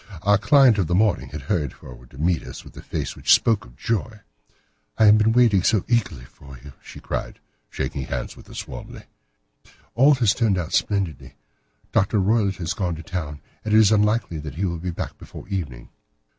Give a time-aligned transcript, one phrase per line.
[0.23, 3.31] Our client of the morning had hurried forward to meet us with a face which
[3.31, 4.21] spoke her joy.
[4.97, 7.37] "I have been waiting so eagerly for you," she cried,
[7.69, 9.03] shaking hands with us warmly.
[9.93, 11.35] "All has turned out splendidly.
[11.91, 12.17] Dr.
[12.19, 15.47] Roylott has gone to town, and it is unlikely that he will be back before
[15.49, 15.89] evening."